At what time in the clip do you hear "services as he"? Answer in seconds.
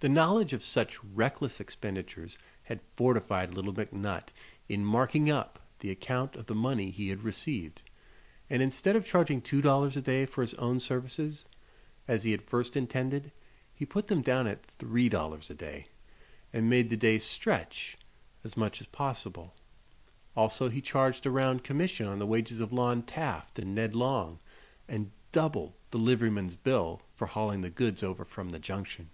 10.80-12.30